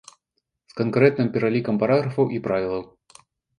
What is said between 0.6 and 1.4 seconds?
З канкрэтным